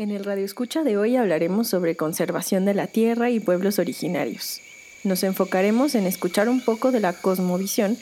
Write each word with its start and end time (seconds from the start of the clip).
En 0.00 0.12
el 0.12 0.24
Radio 0.24 0.44
Escucha 0.44 0.84
de 0.84 0.96
hoy 0.96 1.16
hablaremos 1.16 1.66
sobre 1.66 1.96
conservación 1.96 2.64
de 2.64 2.72
la 2.72 2.86
tierra 2.86 3.30
y 3.30 3.40
pueblos 3.40 3.80
originarios. 3.80 4.60
Nos 5.02 5.24
enfocaremos 5.24 5.96
en 5.96 6.06
escuchar 6.06 6.48
un 6.48 6.60
poco 6.60 6.92
de 6.92 7.00
la 7.00 7.14
cosmovisión 7.14 7.98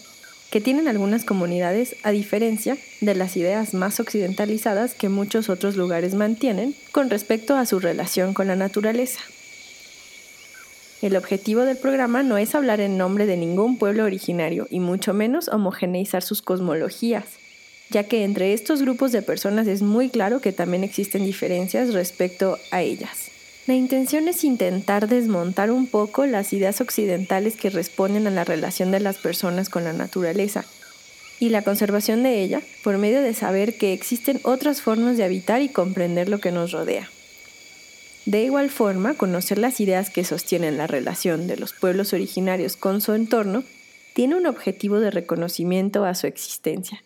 que 0.50 0.60
tienen 0.60 0.88
algunas 0.88 1.24
comunidades 1.24 1.96
a 2.02 2.10
diferencia 2.10 2.76
de 3.00 3.14
las 3.14 3.34
ideas 3.38 3.72
más 3.72 3.98
occidentalizadas 3.98 4.92
que 4.92 5.08
muchos 5.08 5.48
otros 5.48 5.76
lugares 5.76 6.14
mantienen 6.14 6.74
con 6.92 7.08
respecto 7.08 7.56
a 7.56 7.64
su 7.64 7.78
relación 7.78 8.34
con 8.34 8.46
la 8.46 8.56
naturaleza. 8.56 9.20
El 11.00 11.16
objetivo 11.16 11.62
del 11.62 11.78
programa 11.78 12.22
no 12.22 12.36
es 12.36 12.54
hablar 12.54 12.82
en 12.82 12.98
nombre 12.98 13.24
de 13.24 13.38
ningún 13.38 13.78
pueblo 13.78 14.04
originario 14.04 14.66
y 14.68 14.80
mucho 14.80 15.14
menos 15.14 15.48
homogeneizar 15.48 16.22
sus 16.22 16.42
cosmologías 16.42 17.38
ya 17.90 18.04
que 18.04 18.24
entre 18.24 18.52
estos 18.52 18.82
grupos 18.82 19.12
de 19.12 19.22
personas 19.22 19.66
es 19.66 19.82
muy 19.82 20.08
claro 20.08 20.40
que 20.40 20.52
también 20.52 20.84
existen 20.84 21.24
diferencias 21.24 21.92
respecto 21.92 22.58
a 22.70 22.82
ellas. 22.82 23.30
La 23.66 23.74
intención 23.74 24.28
es 24.28 24.44
intentar 24.44 25.08
desmontar 25.08 25.70
un 25.70 25.86
poco 25.86 26.24
las 26.26 26.52
ideas 26.52 26.80
occidentales 26.80 27.56
que 27.56 27.70
responden 27.70 28.26
a 28.26 28.30
la 28.30 28.44
relación 28.44 28.90
de 28.92 29.00
las 29.00 29.18
personas 29.18 29.68
con 29.68 29.84
la 29.84 29.92
naturaleza 29.92 30.64
y 31.40 31.48
la 31.48 31.62
conservación 31.62 32.22
de 32.22 32.42
ella 32.42 32.60
por 32.82 32.96
medio 32.98 33.20
de 33.20 33.34
saber 33.34 33.76
que 33.76 33.92
existen 33.92 34.40
otras 34.44 34.82
formas 34.82 35.16
de 35.16 35.24
habitar 35.24 35.62
y 35.62 35.68
comprender 35.68 36.28
lo 36.28 36.38
que 36.38 36.52
nos 36.52 36.72
rodea. 36.72 37.10
De 38.24 38.42
igual 38.42 38.70
forma, 38.70 39.14
conocer 39.14 39.58
las 39.58 39.80
ideas 39.80 40.10
que 40.10 40.24
sostienen 40.24 40.76
la 40.76 40.86
relación 40.86 41.46
de 41.46 41.56
los 41.56 41.72
pueblos 41.72 42.12
originarios 42.12 42.76
con 42.76 43.00
su 43.00 43.14
entorno 43.14 43.64
tiene 44.14 44.34
un 44.34 44.46
objetivo 44.46 44.98
de 44.98 45.10
reconocimiento 45.10 46.04
a 46.04 46.14
su 46.14 46.26
existencia 46.26 47.02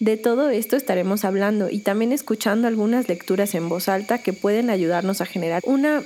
de 0.00 0.16
todo 0.16 0.50
esto 0.50 0.76
estaremos 0.76 1.24
hablando 1.24 1.70
y 1.70 1.78
también 1.78 2.12
escuchando 2.12 2.66
algunas 2.68 3.08
lecturas 3.08 3.54
en 3.54 3.68
voz 3.68 3.88
alta 3.88 4.18
que 4.18 4.32
pueden 4.32 4.70
ayudarnos 4.70 5.20
a 5.20 5.26
generar 5.26 5.62
una 5.64 6.02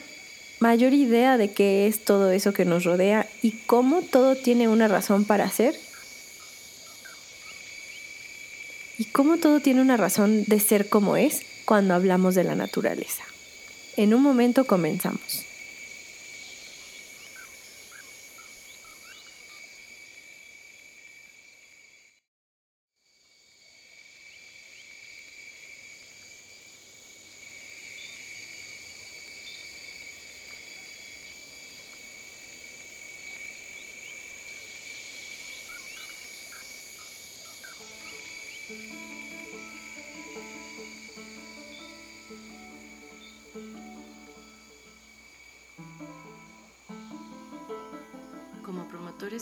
mayor 0.61 0.93
idea 0.93 1.37
de 1.39 1.53
qué 1.53 1.87
es 1.87 2.05
todo 2.05 2.31
eso 2.31 2.53
que 2.53 2.65
nos 2.65 2.85
rodea 2.85 3.27
y 3.43 3.53
cómo 3.67 4.03
todo 4.03 4.37
tiene 4.37 4.69
una 4.69 4.89
razón 4.89 5.25
para 5.25 5.51
ser. 5.51 5.75
Y 8.99 9.05
cómo 9.05 9.37
todo 9.37 9.61
tiene 9.61 9.81
una 9.81 9.97
razón 9.97 10.45
de 10.45 10.59
ser 10.59 10.89
como 10.89 11.17
es 11.17 11.43
cuando 11.65 11.95
hablamos 11.95 12.35
de 12.35 12.45
la 12.45 12.57
naturaleza. 12.57 13.23
En 13.97 14.13
un 14.13 14.23
momento 14.23 14.65
comenzamos. 14.65 15.48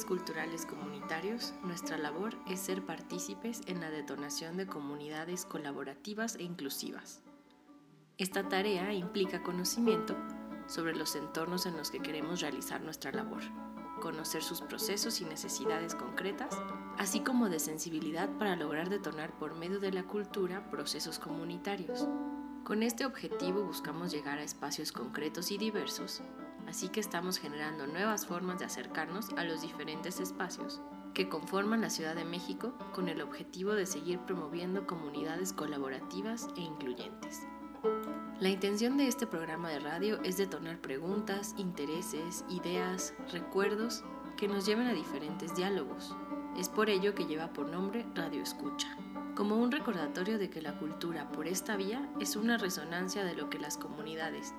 Culturales 0.05 0.67
comunitarios, 0.67 1.55
nuestra 1.63 1.97
labor 1.97 2.35
es 2.49 2.59
ser 2.59 2.85
partícipes 2.85 3.61
en 3.67 3.81
la 3.81 3.89
detonación 3.89 4.57
de 4.57 4.67
comunidades 4.67 5.45
colaborativas 5.47 6.35
e 6.35 6.43
inclusivas. 6.43 7.23
Esta 8.19 8.49
tarea 8.49 8.93
implica 8.93 9.45
conocimiento 9.45 10.17
sobre 10.67 10.97
los 10.97 11.15
entornos 11.15 11.67
en 11.67 11.77
los 11.77 11.93
que 11.93 12.01
queremos 12.01 12.41
realizar 12.41 12.81
nuestra 12.81 13.13
labor, 13.13 13.43
conocer 14.01 14.43
sus 14.43 14.61
procesos 14.61 15.21
y 15.21 15.25
necesidades 15.25 15.95
concretas, 15.95 16.61
así 16.99 17.21
como 17.21 17.49
de 17.49 17.61
sensibilidad 17.61 18.29
para 18.39 18.57
lograr 18.57 18.89
detonar 18.89 19.39
por 19.39 19.55
medio 19.55 19.79
de 19.79 19.93
la 19.93 20.03
cultura 20.03 20.69
procesos 20.69 21.21
comunitarios. 21.21 22.09
Con 22.65 22.83
este 22.83 23.07
objetivo 23.07 23.63
buscamos 23.63 24.11
llegar 24.11 24.41
a 24.41 24.43
espacios 24.43 24.91
concretos 24.91 25.53
y 25.53 25.59
diversos 25.59 26.23
así 26.67 26.89
que 26.89 27.01
estamos 27.01 27.39
generando 27.39 27.87
nuevas 27.87 28.27
formas 28.27 28.59
de 28.59 28.65
acercarnos 28.65 29.31
a 29.37 29.45
los 29.45 29.63
diferentes 29.63 30.21
espacios 30.21 30.81
que 31.17 31.31
conforman 31.31 31.81
la 31.81 31.89
Ciudad 31.89 32.15
de 32.15 32.27
México 32.27 32.75
con 32.95 33.09
el 33.09 33.23
objetivo 33.23 33.73
de 33.73 33.87
seguir 33.87 34.19
promoviendo 34.21 34.87
comunidades 34.87 35.55
colaborativas 35.55 36.49
e 36.59 36.61
incluyentes. 36.61 37.47
La 38.39 38.51
intención 38.51 38.99
de 38.99 39.09
este 39.09 39.27
programa 39.27 39.71
de 39.71 39.79
radio 39.79 40.23
es 40.25 40.37
detonar 40.37 40.79
preguntas, 40.79 41.55
intereses, 41.57 42.45
ideas, 42.51 43.15
recuerdos 43.33 44.05
que 44.37 44.47
nos 44.47 44.67
lleven 44.67 44.89
a 44.89 44.93
diferentes 44.93 45.57
diálogos. 45.57 46.15
Es 46.59 46.69
por 46.69 46.91
ello 46.91 47.15
que 47.15 47.25
lleva 47.25 47.51
por 47.55 47.67
nombre 47.67 48.05
Radio 48.15 48.43
Escucha, 48.43 48.95
como 49.35 49.57
un 49.57 49.73
recordatorio 49.73 50.39
de 50.39 50.51
que 50.51 50.61
la 50.61 50.77
cultura 50.79 51.31
por 51.33 51.47
esta 51.47 51.77
vía 51.77 52.11
es 52.21 52.37
una 52.37 52.59
resonancia 52.59 53.25
de 53.25 53.35
lo 53.35 53.49
que 53.49 53.59
las 53.59 53.79
comunidades 53.79 54.53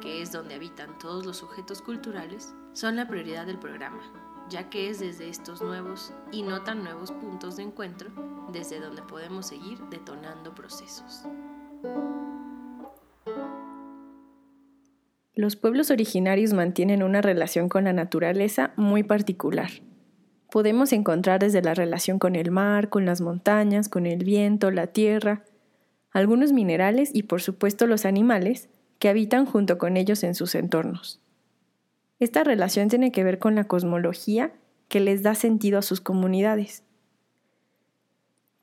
que 0.00 0.22
es 0.22 0.32
donde 0.32 0.54
habitan 0.54 0.98
todos 0.98 1.26
los 1.26 1.36
sujetos 1.36 1.82
culturales, 1.82 2.54
son 2.72 2.96
la 2.96 3.08
prioridad 3.08 3.46
del 3.46 3.58
programa, 3.58 4.02
ya 4.48 4.70
que 4.70 4.90
es 4.90 5.00
desde 5.00 5.28
estos 5.28 5.62
nuevos 5.62 6.12
y 6.32 6.42
no 6.42 6.62
tan 6.62 6.84
nuevos 6.84 7.12
puntos 7.12 7.56
de 7.56 7.62
encuentro 7.62 8.10
desde 8.52 8.80
donde 8.80 9.02
podemos 9.02 9.46
seguir 9.46 9.78
detonando 9.90 10.54
procesos. 10.54 11.24
Los 15.36 15.56
pueblos 15.56 15.90
originarios 15.90 16.52
mantienen 16.52 17.02
una 17.02 17.20
relación 17.20 17.68
con 17.68 17.84
la 17.84 17.92
naturaleza 17.92 18.72
muy 18.76 19.02
particular. 19.02 19.70
Podemos 20.50 20.92
encontrar 20.92 21.40
desde 21.40 21.60
la 21.60 21.74
relación 21.74 22.20
con 22.20 22.36
el 22.36 22.52
mar, 22.52 22.88
con 22.88 23.04
las 23.04 23.20
montañas, 23.20 23.88
con 23.88 24.06
el 24.06 24.24
viento, 24.24 24.70
la 24.70 24.86
tierra, 24.86 25.44
algunos 26.12 26.52
minerales 26.52 27.10
y 27.12 27.24
por 27.24 27.42
supuesto 27.42 27.88
los 27.88 28.04
animales, 28.04 28.68
que 29.04 29.10
habitan 29.10 29.44
junto 29.44 29.76
con 29.76 29.98
ellos 29.98 30.24
en 30.24 30.34
sus 30.34 30.54
entornos. 30.54 31.20
Esta 32.20 32.42
relación 32.42 32.88
tiene 32.88 33.12
que 33.12 33.22
ver 33.22 33.38
con 33.38 33.54
la 33.54 33.64
cosmología 33.64 34.54
que 34.88 34.98
les 34.98 35.22
da 35.22 35.34
sentido 35.34 35.78
a 35.78 35.82
sus 35.82 36.00
comunidades. 36.00 36.84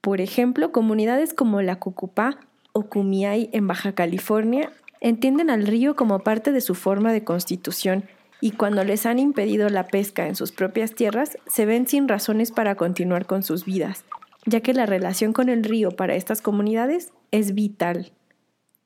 Por 0.01 0.19
ejemplo, 0.19 0.71
comunidades 0.71 1.35
como 1.35 1.61
la 1.61 1.75
Cucupá 1.75 2.39
o 2.73 2.87
Cumiay 2.87 3.51
en 3.53 3.67
Baja 3.67 3.93
California 3.93 4.71
entienden 4.99 5.51
al 5.51 5.67
río 5.67 5.95
como 5.95 6.21
parte 6.21 6.51
de 6.51 6.61
su 6.61 6.73
forma 6.73 7.13
de 7.13 7.23
constitución 7.23 8.05
y 8.41 8.49
cuando 8.49 8.83
les 8.83 9.05
han 9.05 9.19
impedido 9.19 9.69
la 9.69 9.85
pesca 9.85 10.25
en 10.25 10.35
sus 10.35 10.51
propias 10.51 10.95
tierras, 10.95 11.37
se 11.45 11.67
ven 11.67 11.85
sin 11.85 12.07
razones 12.07 12.49
para 12.49 12.73
continuar 12.73 13.27
con 13.27 13.43
sus 13.43 13.63
vidas, 13.63 14.05
ya 14.47 14.61
que 14.61 14.73
la 14.73 14.87
relación 14.87 15.33
con 15.33 15.49
el 15.49 15.63
río 15.63 15.91
para 15.91 16.15
estas 16.15 16.41
comunidades 16.41 17.13
es 17.29 17.53
vital 17.53 18.11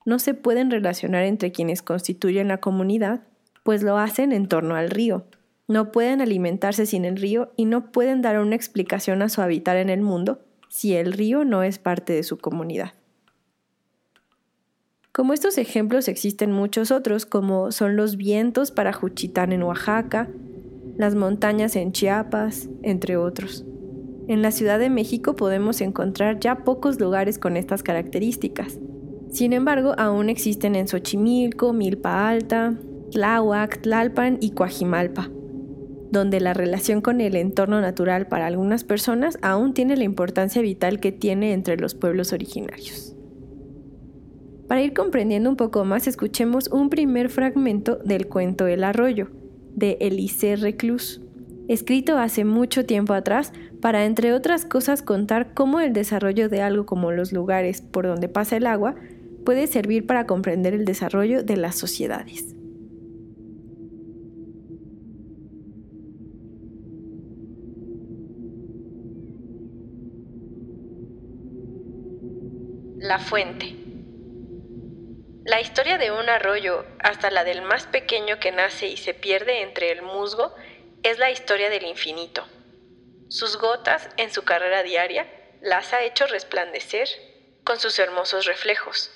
no 0.05 0.19
se 0.19 0.35
pueden 0.35 0.71
relacionar 0.71 1.23
entre 1.23 1.51
quienes 1.51 1.81
constituyen 1.81 2.47
la 2.47 2.59
comunidad, 2.59 3.21
pues 3.63 3.81
lo 3.81 3.97
hacen 3.97 4.31
en 4.31 4.47
torno 4.47 4.75
al 4.75 4.91
río. 4.91 5.25
No 5.67 5.91
pueden 5.91 6.21
alimentarse 6.21 6.85
sin 6.85 7.05
el 7.05 7.17
río 7.17 7.51
y 7.55 7.65
no 7.65 7.91
pueden 7.91 8.21
dar 8.21 8.39
una 8.39 8.55
explicación 8.55 9.23
a 9.23 9.29
su 9.29 9.41
habitar 9.41 9.77
en 9.77 9.89
el 9.89 10.01
mundo 10.01 10.39
si 10.69 10.93
el 10.93 11.11
río 11.11 11.43
no 11.43 11.63
es 11.63 11.79
parte 11.79 12.13
de 12.13 12.21
su 12.21 12.37
comunidad. 12.37 12.93
Como 15.11 15.33
estos 15.33 15.57
ejemplos 15.57 16.07
existen 16.07 16.51
muchos 16.51 16.91
otros, 16.91 17.25
como 17.25 17.71
son 17.71 17.95
los 17.95 18.17
vientos 18.17 18.71
para 18.71 18.93
Juchitán 18.93 19.53
en 19.53 19.63
Oaxaca, 19.63 20.29
las 20.97 21.15
montañas 21.15 21.75
en 21.75 21.93
Chiapas, 21.93 22.69
entre 22.83 23.17
otros. 23.17 23.65
En 24.27 24.41
la 24.41 24.51
Ciudad 24.51 24.77
de 24.77 24.89
México 24.89 25.35
podemos 25.35 25.81
encontrar 25.81 26.39
ya 26.39 26.63
pocos 26.63 26.99
lugares 26.99 27.39
con 27.39 27.57
estas 27.57 27.81
características, 27.81 28.79
sin 29.35 29.51
embargo, 29.51 29.93
aún 29.97 30.29
existen 30.29 30.75
en 30.75 30.87
Xochimilco, 30.87 31.73
Milpa 31.73 32.29
Alta, 32.29 32.73
Tláhuac, 33.11 33.81
Tlalpan 33.81 34.37
y 34.39 34.51
Coajimalpa, 34.51 35.29
donde 36.09 36.39
la 36.39 36.53
relación 36.53 37.01
con 37.01 37.19
el 37.19 37.35
entorno 37.35 37.81
natural 37.81 38.27
para 38.27 38.45
algunas 38.45 38.85
personas 38.85 39.37
aún 39.41 39.73
tiene 39.73 39.97
la 39.97 40.05
importancia 40.05 40.61
vital 40.61 41.01
que 41.01 41.11
tiene 41.11 41.51
entre 41.51 41.75
los 41.75 41.95
pueblos 41.95 42.31
originarios. 42.31 43.13
Para 44.69 44.81
ir 44.81 44.93
comprendiendo 44.93 45.49
un 45.49 45.57
poco 45.57 45.83
más, 45.83 46.07
escuchemos 46.07 46.69
un 46.69 46.89
primer 46.89 47.29
fragmento 47.29 47.97
del 48.05 48.27
cuento 48.27 48.67
El 48.67 48.85
Arroyo, 48.85 49.31
de 49.75 49.97
Elisée 49.99 50.55
Reclus, 50.55 51.19
escrito 51.67 52.17
hace 52.17 52.45
mucho 52.45 52.85
tiempo 52.85 53.13
atrás 53.13 53.51
para, 53.81 54.05
entre 54.05 54.31
otras 54.31 54.63
cosas, 54.63 55.01
contar 55.01 55.53
cómo 55.53 55.81
el 55.81 55.91
desarrollo 55.91 56.47
de 56.47 56.61
algo 56.61 56.85
como 56.85 57.11
los 57.11 57.33
lugares 57.33 57.81
por 57.81 58.07
donde 58.07 58.29
pasa 58.29 58.55
el 58.55 58.65
agua 58.65 58.95
puede 59.45 59.67
servir 59.67 60.05
para 60.05 60.25
comprender 60.25 60.73
el 60.73 60.83
desarrollo 60.83 61.43
de 61.43 61.55
las 61.55 61.77
sociedades. 61.77 62.53
La 72.97 73.19
fuente. 73.19 73.75
La 75.45 75.61
historia 75.61 75.99
de 75.99 76.09
un 76.09 76.27
arroyo, 76.27 76.83
hasta 76.99 77.29
la 77.29 77.43
del 77.43 77.61
más 77.61 77.85
pequeño 77.85 78.39
que 78.39 78.51
nace 78.51 78.87
y 78.87 78.97
se 78.97 79.13
pierde 79.13 79.61
entre 79.61 79.91
el 79.91 80.01
musgo, 80.01 80.55
es 81.03 81.19
la 81.19 81.29
historia 81.29 81.69
del 81.69 81.85
infinito. 81.85 82.43
Sus 83.29 83.57
gotas, 83.59 84.09
en 84.17 84.31
su 84.31 84.43
carrera 84.43 84.81
diaria, 84.81 85.27
las 85.61 85.93
ha 85.93 86.03
hecho 86.03 86.25
resplandecer 86.25 87.07
con 87.63 87.79
sus 87.79 87.99
hermosos 87.99 88.45
reflejos. 88.45 89.11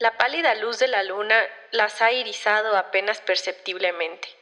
La 0.00 0.16
pálida 0.16 0.54
luz 0.54 0.78
de 0.78 0.88
la 0.88 1.02
luna 1.02 1.46
las 1.72 2.00
ha 2.00 2.10
irizado 2.10 2.74
apenas 2.78 3.20
perceptiblemente. 3.20 4.34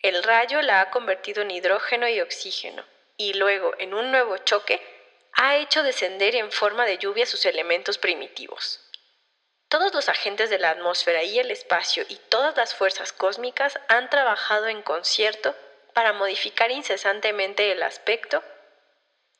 El 0.00 0.22
rayo 0.22 0.60
la 0.60 0.82
ha 0.82 0.90
convertido 0.90 1.40
en 1.40 1.50
hidrógeno 1.50 2.06
y 2.08 2.20
oxígeno, 2.20 2.84
y 3.16 3.32
luego, 3.32 3.72
en 3.78 3.94
un 3.94 4.10
nuevo 4.10 4.36
choque, 4.36 4.82
ha 5.32 5.56
hecho 5.56 5.82
descender 5.82 6.34
en 6.34 6.52
forma 6.52 6.84
de 6.84 6.98
lluvia 6.98 7.24
sus 7.24 7.46
elementos 7.46 7.96
primitivos. 7.96 8.86
Todos 9.68 9.94
los 9.94 10.10
agentes 10.10 10.50
de 10.50 10.58
la 10.58 10.72
atmósfera 10.72 11.22
y 11.22 11.38
el 11.38 11.50
espacio 11.50 12.04
y 12.10 12.16
todas 12.28 12.54
las 12.58 12.74
fuerzas 12.74 13.14
cósmicas 13.14 13.80
han 13.88 14.10
trabajado 14.10 14.66
en 14.66 14.82
concierto 14.82 15.56
para 15.94 16.12
modificar 16.12 16.70
incesantemente 16.70 17.72
el 17.72 17.82
aspecto 17.82 18.44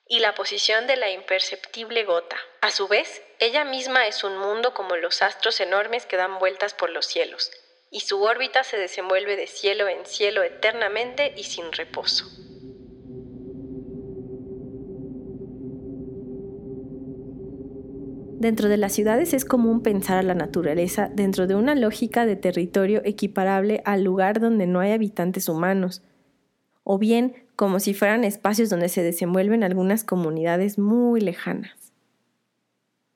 y 0.08 0.20
la 0.20 0.35
posición 0.35 0.87
de 0.87 0.97
la 0.97 1.11
imperceptible 1.11 2.05
gota. 2.05 2.37
A 2.61 2.70
su 2.70 2.88
vez, 2.88 3.23
ella 3.38 3.64
misma 3.64 4.06
es 4.06 4.25
un 4.25 4.37
mundo 4.38 4.73
como 4.73 4.97
los 4.97 5.23
astros 5.23 5.61
enormes 5.61 6.06
que 6.06 6.17
dan 6.17 6.38
vueltas 6.38 6.75
por 6.75 6.91
los 6.91 7.06
cielos, 7.06 7.50
y 7.91 8.00
su 8.00 8.23
órbita 8.23 8.64
se 8.64 8.76
desenvuelve 8.76 9.37
de 9.37 9.47
cielo 9.47 9.88
en 9.88 10.06
cielo 10.06 10.43
eternamente 10.43 11.35
y 11.37 11.44
sin 11.44 11.73
reposo. 11.73 12.25
Dentro 18.38 18.69
de 18.69 18.76
las 18.76 18.93
ciudades 18.93 19.32
es 19.32 19.47
común 19.47 19.82
pensar 19.82 20.19
a 20.19 20.23
la 20.23 20.35
naturaleza 20.35 21.09
dentro 21.11 21.47
de 21.47 21.55
una 21.55 21.75
lógica 21.75 22.26
de 22.26 22.37
territorio 22.37 23.00
equiparable 23.05 23.81
al 23.87 24.05
lugar 24.05 24.41
donde 24.41 24.67
no 24.67 24.81
hay 24.81 24.93
habitantes 24.93 25.49
humanos, 25.49 26.02
o 26.88 26.99
bien 26.99 27.35
como 27.56 27.81
si 27.81 27.94
fueran 27.94 28.23
espacios 28.23 28.71
donde 28.71 28.88
se 28.88 29.03
desenvuelven 29.03 29.65
algunas 29.65 30.05
comunidades 30.05 30.79
muy 30.79 31.21
lejanas. 31.21 31.73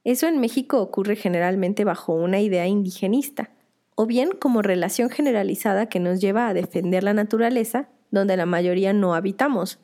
Eso 0.03 0.27
en 0.27 0.41
México 0.41 0.83
ocurre 0.83 1.15
generalmente 1.15 1.85
bajo 1.85 2.13
una 2.13 2.41
idea 2.41 2.67
indigenista, 2.67 3.51
o 3.95 4.07
bien 4.07 4.31
como 4.33 4.61
relación 4.61 5.09
generalizada 5.09 5.87
que 5.87 6.01
nos 6.01 6.21
lleva 6.21 6.49
a 6.49 6.55
defender 6.55 7.05
la 7.05 7.15
naturaleza 7.15 7.89
donde 8.11 8.37
la 8.37 8.45
mayoría 8.45 8.93
no 8.93 9.15
habitamos, 9.15 9.79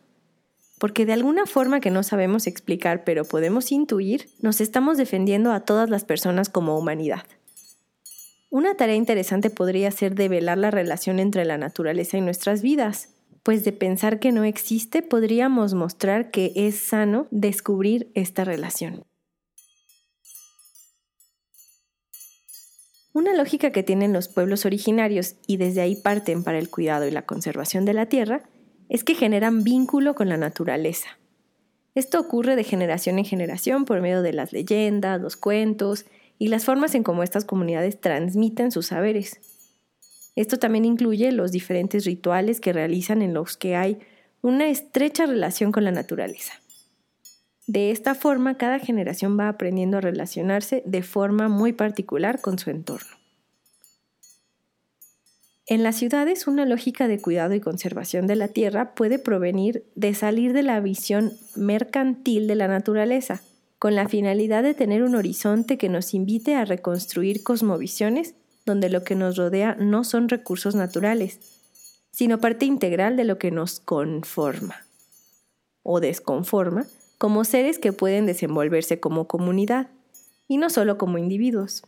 porque 0.80 1.06
de 1.06 1.12
alguna 1.12 1.46
forma 1.46 1.78
que 1.78 1.92
no 1.92 2.02
sabemos 2.02 2.48
explicar 2.48 3.04
pero 3.04 3.24
podemos 3.24 3.70
intuir, 3.70 4.28
nos 4.40 4.60
estamos 4.60 4.98
defendiendo 4.98 5.52
a 5.52 5.60
todas 5.60 5.90
las 5.90 6.04
personas 6.04 6.48
como 6.48 6.76
humanidad. 6.76 7.22
Una 8.50 8.74
tarea 8.74 8.96
interesante 8.96 9.48
podría 9.48 9.92
ser 9.92 10.16
develar 10.16 10.58
la 10.58 10.72
relación 10.72 11.20
entre 11.20 11.44
la 11.44 11.56
naturaleza 11.56 12.18
y 12.18 12.20
nuestras 12.20 12.62
vidas, 12.62 13.10
pues 13.46 13.64
de 13.64 13.70
pensar 13.70 14.18
que 14.18 14.32
no 14.32 14.42
existe 14.42 15.02
podríamos 15.02 15.72
mostrar 15.72 16.32
que 16.32 16.50
es 16.56 16.80
sano 16.80 17.28
descubrir 17.30 18.10
esta 18.14 18.42
relación. 18.42 19.04
Una 23.12 23.36
lógica 23.36 23.70
que 23.70 23.84
tienen 23.84 24.12
los 24.12 24.26
pueblos 24.26 24.66
originarios 24.66 25.36
y 25.46 25.58
desde 25.58 25.80
ahí 25.80 25.94
parten 25.94 26.42
para 26.42 26.58
el 26.58 26.68
cuidado 26.68 27.06
y 27.06 27.12
la 27.12 27.22
conservación 27.22 27.84
de 27.84 27.94
la 27.94 28.06
tierra 28.06 28.42
es 28.88 29.04
que 29.04 29.14
generan 29.14 29.62
vínculo 29.62 30.16
con 30.16 30.28
la 30.28 30.38
naturaleza. 30.38 31.10
Esto 31.94 32.18
ocurre 32.18 32.56
de 32.56 32.64
generación 32.64 33.16
en 33.20 33.26
generación 33.26 33.84
por 33.84 34.00
medio 34.00 34.22
de 34.22 34.32
las 34.32 34.52
leyendas, 34.52 35.20
los 35.20 35.36
cuentos 35.36 36.04
y 36.36 36.48
las 36.48 36.64
formas 36.64 36.96
en 36.96 37.04
cómo 37.04 37.22
estas 37.22 37.44
comunidades 37.44 38.00
transmiten 38.00 38.72
sus 38.72 38.86
saberes. 38.86 39.55
Esto 40.36 40.58
también 40.58 40.84
incluye 40.84 41.32
los 41.32 41.50
diferentes 41.50 42.04
rituales 42.04 42.60
que 42.60 42.72
realizan 42.72 43.22
en 43.22 43.34
los 43.34 43.56
que 43.56 43.74
hay 43.74 43.98
una 44.42 44.68
estrecha 44.68 45.26
relación 45.26 45.72
con 45.72 45.82
la 45.82 45.90
naturaleza. 45.90 46.52
De 47.66 47.90
esta 47.90 48.14
forma, 48.14 48.58
cada 48.58 48.78
generación 48.78 49.36
va 49.38 49.48
aprendiendo 49.48 49.96
a 49.96 50.02
relacionarse 50.02 50.82
de 50.86 51.02
forma 51.02 51.48
muy 51.48 51.72
particular 51.72 52.40
con 52.40 52.58
su 52.58 52.70
entorno. 52.70 53.08
En 55.68 55.82
las 55.82 55.96
ciudades, 55.96 56.46
una 56.46 56.64
lógica 56.64 57.08
de 57.08 57.20
cuidado 57.20 57.54
y 57.54 57.60
conservación 57.60 58.28
de 58.28 58.36
la 58.36 58.46
tierra 58.46 58.94
puede 58.94 59.18
provenir 59.18 59.84
de 59.96 60.14
salir 60.14 60.52
de 60.52 60.62
la 60.62 60.78
visión 60.78 61.32
mercantil 61.56 62.46
de 62.46 62.54
la 62.54 62.68
naturaleza, 62.68 63.42
con 63.80 63.96
la 63.96 64.08
finalidad 64.08 64.62
de 64.62 64.74
tener 64.74 65.02
un 65.02 65.16
horizonte 65.16 65.76
que 65.76 65.88
nos 65.88 66.14
invite 66.14 66.54
a 66.54 66.64
reconstruir 66.64 67.42
cosmovisiones 67.42 68.36
donde 68.66 68.90
lo 68.90 69.04
que 69.04 69.14
nos 69.14 69.36
rodea 69.36 69.76
no 69.78 70.04
son 70.04 70.28
recursos 70.28 70.74
naturales, 70.74 71.38
sino 72.10 72.40
parte 72.40 72.66
integral 72.66 73.16
de 73.16 73.24
lo 73.24 73.38
que 73.38 73.52
nos 73.52 73.78
conforma 73.78 74.84
o 75.84 76.00
desconforma 76.00 76.86
como 77.16 77.44
seres 77.44 77.78
que 77.78 77.92
pueden 77.92 78.26
desenvolverse 78.26 78.98
como 78.98 79.28
comunidad 79.28 79.88
y 80.48 80.58
no 80.58 80.68
solo 80.68 80.98
como 80.98 81.16
individuos. 81.16 81.84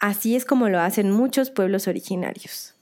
Así 0.00 0.36
es 0.36 0.44
como 0.44 0.68
lo 0.68 0.80
hacen 0.80 1.10
muchos 1.10 1.50
pueblos 1.50 1.88
originarios. 1.88 2.75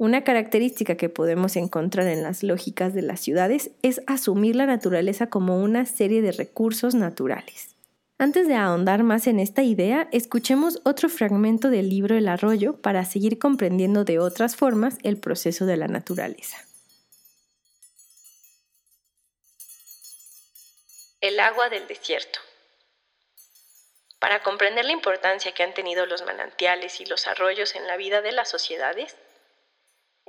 Una 0.00 0.24
característica 0.24 0.96
que 0.96 1.10
podemos 1.10 1.56
encontrar 1.56 2.06
en 2.06 2.22
las 2.22 2.42
lógicas 2.42 2.94
de 2.94 3.02
las 3.02 3.20
ciudades 3.20 3.70
es 3.82 4.00
asumir 4.06 4.56
la 4.56 4.64
naturaleza 4.64 5.26
como 5.26 5.62
una 5.62 5.84
serie 5.84 6.22
de 6.22 6.32
recursos 6.32 6.94
naturales. 6.94 7.76
Antes 8.16 8.48
de 8.48 8.54
ahondar 8.54 9.02
más 9.02 9.26
en 9.26 9.38
esta 9.38 9.62
idea, 9.62 10.08
escuchemos 10.10 10.80
otro 10.86 11.10
fragmento 11.10 11.68
del 11.68 11.90
libro 11.90 12.16
El 12.16 12.28
arroyo 12.28 12.80
para 12.80 13.04
seguir 13.04 13.38
comprendiendo 13.38 14.04
de 14.04 14.18
otras 14.18 14.56
formas 14.56 14.96
el 15.02 15.18
proceso 15.18 15.66
de 15.66 15.76
la 15.76 15.86
naturaleza. 15.86 16.56
El 21.20 21.38
agua 21.38 21.68
del 21.68 21.86
desierto. 21.86 22.38
Para 24.18 24.42
comprender 24.42 24.86
la 24.86 24.92
importancia 24.92 25.52
que 25.52 25.62
han 25.62 25.74
tenido 25.74 26.06
los 26.06 26.24
manantiales 26.24 27.02
y 27.02 27.04
los 27.04 27.26
arroyos 27.26 27.74
en 27.74 27.86
la 27.86 27.98
vida 27.98 28.22
de 28.22 28.32
las 28.32 28.48
sociedades, 28.48 29.14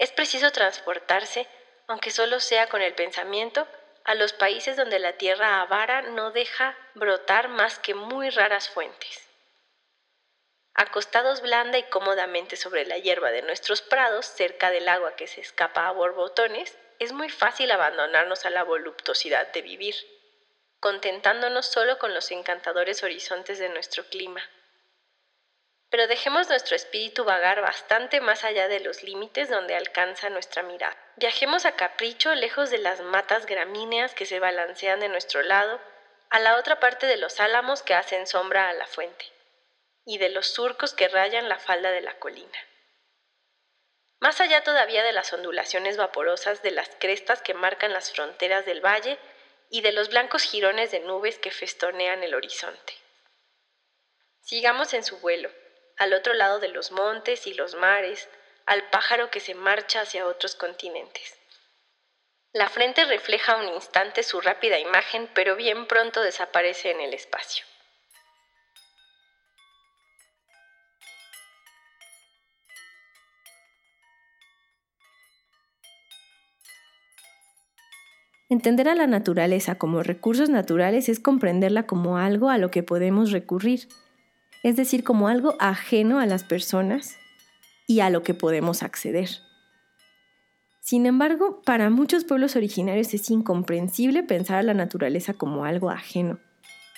es 0.02 0.12
preciso 0.12 0.52
transportarse, 0.52 1.48
aunque 1.86 2.10
solo 2.10 2.40
sea 2.40 2.66
con 2.66 2.82
el 2.82 2.96
pensamiento, 2.96 3.68
a 4.04 4.16
los 4.16 4.34
países 4.34 4.76
donde 4.76 4.98
la 4.98 5.14
tierra 5.14 5.62
avara 5.62 6.02
no 6.02 6.32
deja 6.32 6.76
brotar 6.96 7.50
más 7.50 7.78
que 7.78 7.94
muy 7.94 8.32
raras 8.32 8.68
fuentes. 8.68 9.30
Acostados 10.74 11.42
blanda 11.44 11.78
y 11.78 11.84
cómodamente 11.84 12.56
sobre 12.56 12.84
la 12.86 12.98
hierba 12.98 13.30
de 13.30 13.44
nuestros 13.44 13.84
prados, 13.84 14.26
cerca 14.26 14.72
del 14.72 14.90
agua 14.90 15.16
que 15.16 15.28
se 15.28 15.40
escapa 15.40 15.88
a 15.88 15.92
borbotones, 15.92 16.76
es 16.98 17.12
muy 17.12 17.30
fácil 17.30 17.70
abandonarnos 17.70 18.44
a 18.48 18.50
la 18.50 18.64
voluptuosidad 18.64 19.54
de 19.54 19.62
vivir, 19.62 19.96
contentándonos 20.80 21.68
solo 21.68 22.00
con 22.00 22.16
los 22.16 22.32
encantadores 22.32 23.04
horizontes 23.04 23.60
de 23.60 23.70
nuestro 23.70 24.04
clima 24.06 24.42
pero 25.92 26.08
dejemos 26.08 26.48
nuestro 26.48 26.78
espíritu 26.78 27.26
vagar 27.26 27.62
bastante 27.62 28.22
más 28.22 28.46
allá 28.46 28.70
de 28.70 28.80
los 28.80 29.04
límites 29.04 29.50
donde 29.50 29.76
alcanza 29.76 30.30
nuestra 30.30 30.64
mirada. 30.64 30.98
Viajemos 31.18 31.66
a 31.66 31.76
capricho 31.76 32.34
lejos 32.34 32.70
de 32.70 32.78
las 32.78 33.02
matas 33.02 33.46
gramíneas 33.46 34.16
que 34.16 34.26
se 34.26 34.40
balancean 34.40 35.02
de 35.02 35.10
nuestro 35.10 35.44
lado, 35.44 35.82
a 36.30 36.40
la 36.40 36.56
otra 36.56 36.80
parte 36.80 37.08
de 37.08 37.18
los 37.18 37.42
álamos 37.42 37.84
que 37.84 37.94
hacen 37.94 38.26
sombra 38.26 38.70
a 38.70 38.74
la 38.74 38.88
fuente, 38.88 39.26
y 40.06 40.18
de 40.18 40.30
los 40.30 40.48
surcos 40.54 40.94
que 40.94 41.10
rayan 41.10 41.50
la 41.50 41.60
falda 41.60 41.92
de 41.92 42.00
la 42.00 42.18
colina. 42.20 42.58
Más 44.22 44.40
allá 44.40 44.64
todavía 44.64 45.04
de 45.04 45.12
las 45.12 45.34
ondulaciones 45.34 45.98
vaporosas 45.98 46.62
de 46.62 46.72
las 46.72 46.90
crestas 47.00 47.42
que 47.42 47.54
marcan 47.54 47.92
las 47.92 48.14
fronteras 48.14 48.66
del 48.66 48.80
valle 48.80 49.20
y 49.70 49.82
de 49.82 49.92
los 49.92 50.08
blancos 50.08 50.44
jirones 50.44 50.92
de 50.92 51.02
nubes 51.02 51.38
que 51.38 51.52
festonean 51.52 52.24
el 52.24 52.34
horizonte. 52.34 52.94
Sigamos 54.40 54.94
en 54.94 55.04
su 55.04 55.18
vuelo, 55.20 55.52
al 56.02 56.14
otro 56.14 56.34
lado 56.34 56.60
de 56.60 56.70
los 56.70 56.92
montes 56.92 57.46
y 57.46 57.54
los 57.54 57.76
mares, 57.76 58.28
al 58.66 58.90
pájaro 58.90 59.30
que 59.30 59.40
se 59.40 59.54
marcha 59.54 60.02
hacia 60.02 60.26
otros 60.26 60.56
continentes. 60.56 61.38
La 62.54 62.70
frente 62.70 63.06
refleja 63.06 63.58
un 63.58 63.68
instante 63.68 64.24
su 64.24 64.42
rápida 64.42 64.80
imagen, 64.80 65.30
pero 65.36 65.56
bien 65.56 65.86
pronto 65.86 66.24
desaparece 66.24 66.90
en 66.90 67.02
el 67.02 67.14
espacio. 67.14 67.66
Entender 78.50 78.90
a 78.90 78.96
la 78.96 79.06
naturaleza 79.06 79.78
como 79.78 80.02
recursos 80.02 80.50
naturales 80.50 81.10
es 81.10 81.20
comprenderla 81.20 81.86
como 81.86 82.18
algo 82.18 82.50
a 82.50 82.58
lo 82.58 82.72
que 82.72 82.82
podemos 82.82 83.32
recurrir, 83.32 83.88
es 84.64 84.76
decir, 84.76 85.04
como 85.04 85.28
algo 85.28 85.56
ajeno 85.60 86.20
a 86.20 86.26
las 86.26 86.44
personas 86.44 87.18
y 87.88 88.00
a 88.00 88.10
lo 88.10 88.24
que 88.24 88.34
podemos 88.34 88.84
acceder. 88.84 89.30
Sin 90.80 91.06
embargo, 91.06 91.62
para 91.64 91.90
muchos 91.90 92.26
pueblos 92.26 92.56
originarios 92.56 93.14
es 93.14 93.30
incomprensible 93.30 94.24
pensar 94.24 94.58
a 94.58 94.64
la 94.64 94.74
naturaleza 94.74 95.34
como 95.34 95.64
algo 95.64 95.90
ajeno, 95.90 96.40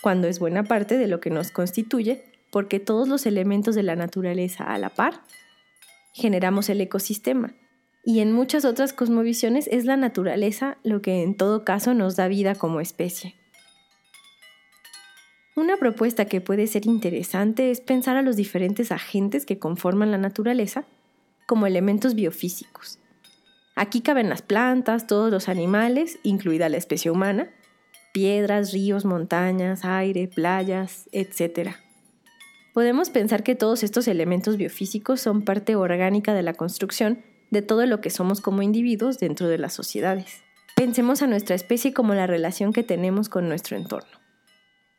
cuando 0.01 0.27
es 0.27 0.39
buena 0.39 0.63
parte 0.63 0.97
de 0.97 1.07
lo 1.07 1.19
que 1.19 1.29
nos 1.29 1.51
constituye, 1.51 2.23
porque 2.51 2.79
todos 2.79 3.07
los 3.07 3.25
elementos 3.25 3.75
de 3.75 3.83
la 3.83 3.95
naturaleza 3.95 4.63
a 4.63 4.77
la 4.77 4.89
par 4.89 5.21
generamos 6.13 6.69
el 6.69 6.79
ecosistema. 6.81 7.53
Y 8.05 8.19
en 8.19 8.31
muchas 8.31 8.65
otras 8.65 8.93
cosmovisiones 8.93 9.67
es 9.67 9.85
la 9.85 9.97
naturaleza 9.97 10.77
lo 10.83 11.01
que 11.01 11.23
en 11.23 11.35
todo 11.35 11.63
caso 11.63 11.93
nos 11.93 12.15
da 12.15 12.27
vida 12.27 12.55
como 12.55 12.81
especie. 12.81 13.35
Una 15.55 15.77
propuesta 15.77 16.25
que 16.25 16.41
puede 16.41 16.65
ser 16.65 16.87
interesante 16.87 17.69
es 17.69 17.79
pensar 17.79 18.17
a 18.17 18.23
los 18.23 18.35
diferentes 18.35 18.91
agentes 18.91 19.45
que 19.45 19.59
conforman 19.59 20.09
la 20.09 20.17
naturaleza 20.17 20.85
como 21.45 21.67
elementos 21.67 22.15
biofísicos. 22.15 22.97
Aquí 23.75 24.01
caben 24.01 24.29
las 24.29 24.41
plantas, 24.41 25.05
todos 25.05 25.31
los 25.31 25.49
animales, 25.49 26.17
incluida 26.23 26.69
la 26.69 26.77
especie 26.77 27.11
humana, 27.11 27.49
piedras, 28.13 28.71
ríos, 28.71 29.05
montañas, 29.05 29.85
aire, 29.85 30.27
playas, 30.27 31.07
etc. 31.11 31.71
Podemos 32.73 33.11
pensar 33.11 33.43
que 33.43 33.53
todos 33.53 33.83
estos 33.83 34.07
elementos 34.07 34.57
biofísicos 34.57 35.21
son 35.21 35.43
parte 35.43 35.75
orgánica 35.75 36.33
de 36.33 36.41
la 36.41 36.53
construcción 36.55 37.23
de 37.51 37.61
todo 37.61 37.85
lo 37.85 38.01
que 38.01 38.09
somos 38.09 38.41
como 38.41 38.63
individuos 38.63 39.19
dentro 39.19 39.47
de 39.47 39.59
las 39.59 39.73
sociedades. 39.73 40.41
Pensemos 40.75 41.21
a 41.21 41.27
nuestra 41.27 41.55
especie 41.55 41.93
como 41.93 42.15
la 42.15 42.25
relación 42.25 42.73
que 42.73 42.81
tenemos 42.81 43.29
con 43.29 43.47
nuestro 43.47 43.77
entorno. 43.77 44.22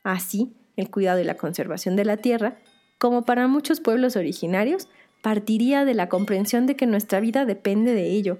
Así, 0.04 0.54
el 0.76 0.90
cuidado 0.90 1.18
y 1.18 1.24
la 1.24 1.36
conservación 1.36 1.96
de 1.96 2.04
la 2.04 2.18
tierra, 2.18 2.58
como 2.98 3.24
para 3.24 3.48
muchos 3.48 3.80
pueblos 3.80 4.14
originarios, 4.14 4.88
partiría 5.22 5.84
de 5.84 5.94
la 5.94 6.08
comprensión 6.08 6.66
de 6.66 6.76
que 6.76 6.86
nuestra 6.86 7.18
vida 7.18 7.46
depende 7.46 7.94
de 7.94 8.10
ello, 8.10 8.38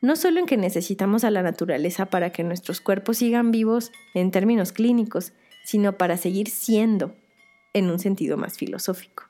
no 0.00 0.16
solo 0.16 0.38
en 0.38 0.46
que 0.46 0.56
necesitamos 0.56 1.24
a 1.24 1.30
la 1.30 1.42
naturaleza 1.42 2.06
para 2.06 2.30
que 2.30 2.44
nuestros 2.44 2.80
cuerpos 2.80 3.18
sigan 3.18 3.50
vivos 3.50 3.90
en 4.14 4.30
términos 4.30 4.72
clínicos, 4.72 5.32
sino 5.64 5.98
para 5.98 6.16
seguir 6.16 6.48
siendo 6.48 7.14
en 7.72 7.90
un 7.90 7.98
sentido 7.98 8.36
más 8.36 8.56
filosófico. 8.56 9.24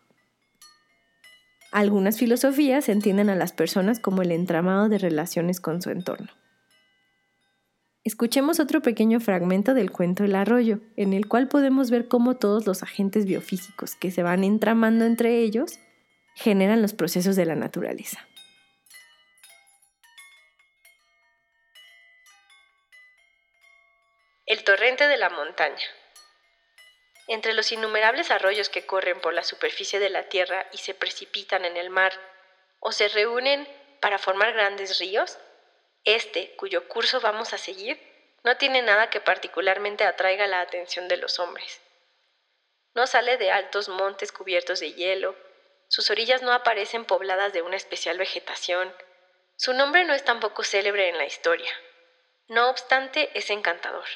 Algunas 1.72 2.18
filosofías 2.18 2.88
entienden 2.88 3.30
a 3.30 3.36
las 3.36 3.52
personas 3.52 3.98
como 3.98 4.22
el 4.22 4.30
entramado 4.30 4.88
de 4.88 4.98
relaciones 4.98 5.60
con 5.60 5.80
su 5.80 5.90
entorno. 5.90 6.28
Escuchemos 8.04 8.60
otro 8.60 8.82
pequeño 8.82 9.18
fragmento 9.18 9.72
del 9.72 9.90
cuento 9.90 10.24
El 10.24 10.34
arroyo, 10.34 10.80
en 10.98 11.14
el 11.14 11.26
cual 11.26 11.48
podemos 11.48 11.90
ver 11.90 12.06
cómo 12.06 12.36
todos 12.36 12.66
los 12.66 12.82
agentes 12.82 13.24
biofísicos 13.24 13.96
que 13.96 14.10
se 14.10 14.22
van 14.22 14.44
entramando 14.44 15.06
entre 15.06 15.38
ellos 15.38 15.78
generan 16.34 16.82
los 16.82 16.92
procesos 16.92 17.34
de 17.34 17.46
la 17.46 17.54
naturaleza. 17.54 18.28
El 24.44 24.62
torrente 24.64 25.08
de 25.08 25.16
la 25.16 25.30
montaña. 25.30 25.86
Entre 27.26 27.54
los 27.54 27.72
innumerables 27.72 28.30
arroyos 28.30 28.68
que 28.68 28.84
corren 28.84 29.18
por 29.22 29.32
la 29.32 29.42
superficie 29.42 29.98
de 29.98 30.10
la 30.10 30.28
tierra 30.28 30.66
y 30.72 30.76
se 30.76 30.92
precipitan 30.92 31.64
en 31.64 31.78
el 31.78 31.88
mar 31.88 32.12
o 32.80 32.92
se 32.92 33.08
reúnen 33.08 33.66
para 34.02 34.18
formar 34.18 34.52
grandes 34.52 34.98
ríos, 34.98 35.38
este, 36.04 36.54
cuyo 36.56 36.88
curso 36.88 37.20
vamos 37.20 37.52
a 37.52 37.58
seguir, 37.58 38.00
no 38.42 38.56
tiene 38.56 38.82
nada 38.82 39.10
que 39.10 39.20
particularmente 39.20 40.04
atraiga 40.04 40.46
la 40.46 40.60
atención 40.60 41.08
de 41.08 41.16
los 41.16 41.38
hombres. 41.38 41.80
No 42.94 43.06
sale 43.06 43.36
de 43.36 43.50
altos 43.50 43.88
montes 43.88 44.32
cubiertos 44.32 44.80
de 44.80 44.92
hielo, 44.92 45.34
sus 45.88 46.10
orillas 46.10 46.42
no 46.42 46.52
aparecen 46.52 47.04
pobladas 47.04 47.52
de 47.52 47.62
una 47.62 47.76
especial 47.76 48.18
vegetación, 48.18 48.94
su 49.56 49.72
nombre 49.72 50.04
no 50.04 50.14
es 50.14 50.24
tampoco 50.24 50.64
célebre 50.64 51.08
en 51.08 51.18
la 51.18 51.26
historia. 51.26 51.72
No 52.48 52.68
obstante, 52.68 53.30
es 53.34 53.50
encantador. 53.50 54.06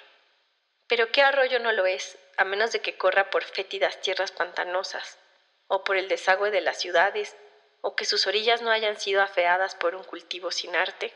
Pero 0.89 1.13
¿qué 1.13 1.23
arroyo 1.23 1.61
no 1.61 1.73
lo 1.73 1.87
es 1.87 2.19
a 2.37 2.45
menos 2.45 2.73
de 2.73 2.81
que 2.81 2.97
corra 2.97 3.31
por 3.31 3.45
fétidas 3.45 4.01
tierras 4.01 4.33
pantanosas, 4.33 5.19
o 5.67 5.85
por 5.85 5.97
el 5.97 6.09
desagüe 6.09 6.51
de 6.51 6.61
las 6.61 6.79
ciudades, 6.79 7.37
o 7.81 7.97
que 7.97 8.05
sus 8.05 8.27
orillas 8.27 8.63
no 8.63 8.71
hayan 8.71 8.99
sido 8.99 9.23
afeadas 9.23 9.75
por 9.75 9.95
un 9.95 10.05
cultivo 10.05 10.51
sin 10.51 10.77
arte. 10.77 11.13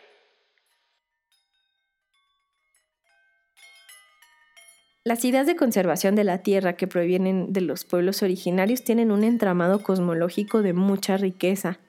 Las 5.04 5.24
ideas 5.24 5.48
de 5.48 5.56
conservación 5.56 6.14
de 6.14 6.22
la 6.22 6.38
tierra 6.38 6.74
que 6.74 6.86
provienen 6.86 7.52
de 7.52 7.60
los 7.60 7.84
pueblos 7.84 8.22
originarios 8.22 8.84
tienen 8.84 9.10
un 9.10 9.24
entramado 9.24 9.82
cosmológico 9.82 10.62
de 10.62 10.74
mucha 10.74 11.16
riqueza. 11.16 11.80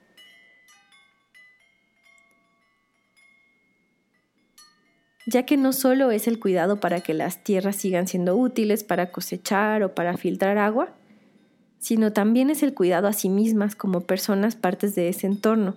Ya 5.26 5.46
que 5.46 5.56
no 5.56 5.72
solo 5.72 6.10
es 6.10 6.26
el 6.26 6.40
cuidado 6.40 6.80
para 6.80 7.02
que 7.02 7.14
las 7.14 7.44
tierras 7.44 7.76
sigan 7.76 8.08
siendo 8.08 8.34
útiles 8.34 8.82
para 8.82 9.12
cosechar 9.12 9.84
o 9.84 9.94
para 9.94 10.16
filtrar 10.16 10.58
agua, 10.58 10.88
sino 11.78 12.12
también 12.12 12.50
es 12.50 12.64
el 12.64 12.74
cuidado 12.74 13.06
a 13.06 13.12
sí 13.12 13.28
mismas 13.28 13.76
como 13.76 14.00
personas 14.00 14.56
partes 14.56 14.96
de 14.96 15.08
ese 15.08 15.28
entorno, 15.28 15.76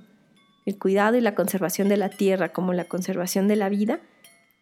el 0.66 0.80
cuidado 0.80 1.18
y 1.18 1.22
la 1.22 1.36
conservación 1.36 1.88
de 1.88 1.98
la 1.98 2.10
tierra 2.10 2.50
como 2.50 2.74
la 2.74 2.86
conservación 2.86 3.48
de 3.48 3.58
la 3.58 3.70
vida, 3.70 4.00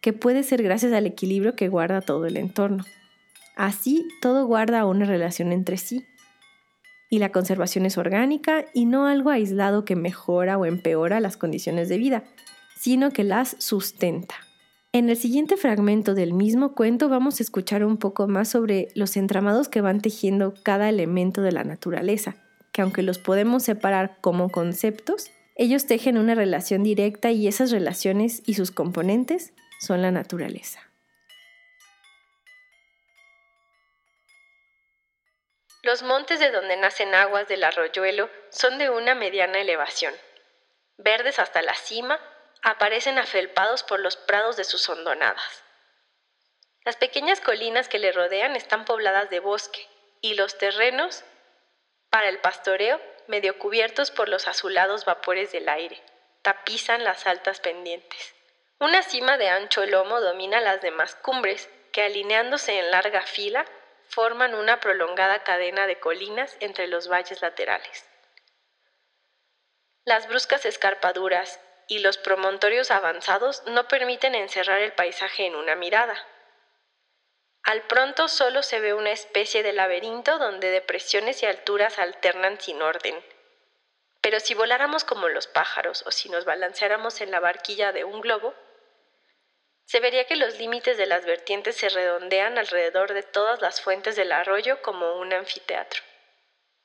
que 0.00 0.12
puede 0.12 0.42
ser 0.42 0.62
gracias 0.62 0.92
al 0.92 1.06
equilibrio 1.06 1.56
que 1.56 1.68
guarda 1.68 2.00
todo 2.00 2.26
el 2.26 2.36
entorno. 2.36 2.84
Así, 3.56 4.06
todo 4.20 4.46
guarda 4.46 4.84
una 4.84 5.06
relación 5.06 5.52
entre 5.52 5.78
sí. 5.78 6.04
Y 7.08 7.18
la 7.18 7.32
conservación 7.32 7.86
es 7.86 7.98
orgánica 7.98 8.66
y 8.74 8.84
no 8.84 9.06
algo 9.06 9.30
aislado 9.30 9.84
que 9.84 9.96
mejora 9.96 10.58
o 10.58 10.66
empeora 10.66 11.20
las 11.20 11.36
condiciones 11.36 11.88
de 11.88 11.98
vida, 11.98 12.24
sino 12.78 13.10
que 13.10 13.24
las 13.24 13.56
sustenta. 13.58 14.34
En 14.92 15.10
el 15.10 15.16
siguiente 15.16 15.56
fragmento 15.56 16.14
del 16.14 16.32
mismo 16.32 16.74
cuento 16.74 17.08
vamos 17.08 17.38
a 17.38 17.42
escuchar 17.42 17.84
un 17.84 17.96
poco 17.96 18.28
más 18.28 18.48
sobre 18.48 18.88
los 18.94 19.16
entramados 19.16 19.68
que 19.68 19.80
van 19.80 20.00
tejiendo 20.00 20.54
cada 20.62 20.88
elemento 20.88 21.42
de 21.42 21.52
la 21.52 21.64
naturaleza, 21.64 22.36
que 22.72 22.82
aunque 22.82 23.02
los 23.02 23.18
podemos 23.18 23.62
separar 23.62 24.18
como 24.20 24.48
conceptos, 24.48 25.30
ellos 25.54 25.86
tejen 25.86 26.18
una 26.18 26.34
relación 26.34 26.82
directa 26.82 27.30
y 27.30 27.46
esas 27.46 27.70
relaciones 27.70 28.42
y 28.46 28.54
sus 28.54 28.70
componentes 28.70 29.52
son 29.80 30.02
la 30.02 30.10
naturaleza. 30.10 30.82
Los 35.82 36.02
montes 36.02 36.40
de 36.40 36.50
donde 36.50 36.76
nacen 36.76 37.14
aguas 37.14 37.46
del 37.48 37.62
arroyuelo 37.62 38.28
son 38.50 38.78
de 38.78 38.90
una 38.90 39.14
mediana 39.14 39.58
elevación, 39.58 40.14
verdes 40.96 41.38
hasta 41.38 41.62
la 41.62 41.74
cima 41.74 42.20
aparecen 42.62 43.18
afelpados 43.18 43.82
por 43.82 44.00
los 44.00 44.16
prados 44.16 44.56
de 44.56 44.64
sus 44.64 44.88
hondonadas. 44.88 45.62
Las 46.84 46.96
pequeñas 46.96 47.40
colinas 47.40 47.88
que 47.88 47.98
le 47.98 48.12
rodean 48.12 48.56
están 48.56 48.84
pobladas 48.84 49.30
de 49.30 49.40
bosque 49.40 49.88
y 50.20 50.34
los 50.34 50.56
terrenos, 50.58 51.24
para 52.10 52.28
el 52.28 52.38
pastoreo, 52.38 53.00
medio 53.26 53.58
cubiertos 53.58 54.10
por 54.12 54.28
los 54.28 54.48
azulados 54.48 55.04
vapores 55.04 55.52
del 55.52 55.68
aire, 55.68 56.00
tapizan 56.42 57.02
las 57.04 57.26
altas 57.26 57.60
pendientes. 57.60 58.35
Una 58.78 59.02
cima 59.02 59.38
de 59.38 59.48
ancho 59.48 59.86
lomo 59.86 60.20
domina 60.20 60.60
las 60.60 60.82
demás 60.82 61.14
cumbres, 61.14 61.70
que 61.92 62.02
alineándose 62.02 62.78
en 62.78 62.90
larga 62.90 63.22
fila 63.22 63.64
forman 64.08 64.54
una 64.54 64.80
prolongada 64.80 65.42
cadena 65.44 65.86
de 65.86 65.98
colinas 65.98 66.56
entre 66.60 66.86
los 66.86 67.08
valles 67.08 67.40
laterales. 67.40 68.06
Las 70.04 70.28
bruscas 70.28 70.66
escarpaduras 70.66 71.58
y 71.88 72.00
los 72.00 72.18
promontorios 72.18 72.90
avanzados 72.90 73.62
no 73.66 73.88
permiten 73.88 74.34
encerrar 74.34 74.80
el 74.80 74.92
paisaje 74.92 75.46
en 75.46 75.56
una 75.56 75.74
mirada. 75.74 76.14
Al 77.62 77.82
pronto 77.82 78.28
solo 78.28 78.62
se 78.62 78.78
ve 78.78 78.92
una 78.92 79.10
especie 79.10 79.62
de 79.62 79.72
laberinto 79.72 80.38
donde 80.38 80.70
depresiones 80.70 81.42
y 81.42 81.46
alturas 81.46 81.98
alternan 81.98 82.60
sin 82.60 82.82
orden. 82.82 83.24
Pero 84.20 84.38
si 84.38 84.54
voláramos 84.54 85.04
como 85.04 85.28
los 85.28 85.46
pájaros 85.46 86.04
o 86.06 86.10
si 86.10 86.28
nos 86.28 86.44
balanceáramos 86.44 87.20
en 87.20 87.30
la 87.30 87.40
barquilla 87.40 87.92
de 87.92 88.04
un 88.04 88.20
globo, 88.20 88.54
se 89.86 90.00
vería 90.00 90.26
que 90.26 90.36
los 90.36 90.58
límites 90.58 90.98
de 90.98 91.06
las 91.06 91.24
vertientes 91.24 91.76
se 91.76 91.88
redondean 91.88 92.58
alrededor 92.58 93.14
de 93.14 93.22
todas 93.22 93.60
las 93.62 93.80
fuentes 93.80 94.16
del 94.16 94.32
arroyo 94.32 94.82
como 94.82 95.14
un 95.16 95.32
anfiteatro, 95.32 96.02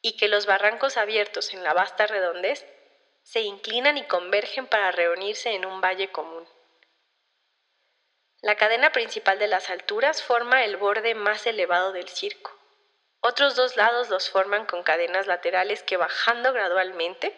y 0.02 0.18
que 0.18 0.28
los 0.28 0.46
barrancos 0.46 0.98
abiertos 0.98 1.54
en 1.54 1.64
la 1.64 1.74
vasta 1.74 2.06
redondez 2.06 2.66
se 3.24 3.42
inclinan 3.42 3.98
y 3.98 4.06
convergen 4.06 4.68
para 4.68 4.92
reunirse 4.92 5.52
en 5.52 5.66
un 5.66 5.82
valle 5.82 6.12
común. 6.12 6.48
La 8.42 8.56
cadena 8.56 8.92
principal 8.92 9.40
de 9.40 9.48
las 9.48 9.70
alturas 9.70 10.24
forma 10.24 10.64
el 10.64 10.78
borde 10.78 11.16
más 11.16 11.46
elevado 11.46 11.92
del 11.92 12.10
circo. 12.10 12.58
Otros 13.20 13.56
dos 13.56 13.78
lados 13.78 14.10
los 14.10 14.30
forman 14.30 14.66
con 14.66 14.82
cadenas 14.82 15.28
laterales 15.28 15.84
que 15.84 15.98
bajando 15.98 16.54
gradualmente 16.54 17.36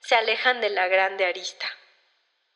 se 0.00 0.14
alejan 0.14 0.60
de 0.60 0.70
la 0.70 0.88
grande 0.88 1.26
arista, 1.26 1.68